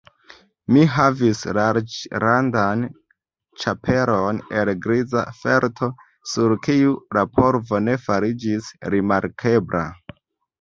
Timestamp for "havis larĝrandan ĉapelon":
0.91-4.39